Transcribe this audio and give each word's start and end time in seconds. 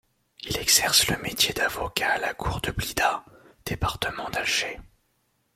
Il 0.41 0.57
exerce 0.57 1.05
le 1.09 1.17
métier 1.21 1.53
d’avocat 1.53 2.13
à 2.13 2.17
la 2.17 2.33
cour 2.33 2.59
de 2.61 2.71
Blida, 2.71 3.23
département 3.65 4.31
d'Alger. 4.31 4.79